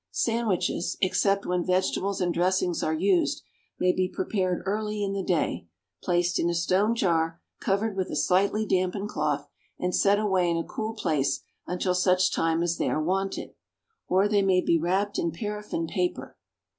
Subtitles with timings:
[0.09, 3.43] Sandwiches, except when vegetables and dressings are used,
[3.79, 5.67] may be prepared early in the day,
[6.01, 10.57] placed in a stone jar, covered with a slightly dampened cloth, and set away in
[10.57, 13.53] a cool place until such time as they are wanted.
[14.07, 16.35] Or, they may be wrapped in paraffine paper.